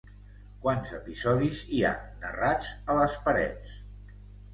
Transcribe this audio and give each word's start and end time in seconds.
Quants 0.61 0.93
episodis 0.99 1.59
hi 1.75 1.81
ha 1.89 1.91
narrats 2.23 2.71
a 2.95 2.95
les 3.01 3.19
parets? 3.29 3.77